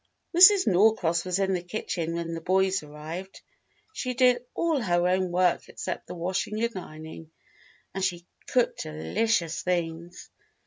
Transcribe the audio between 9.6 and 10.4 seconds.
things.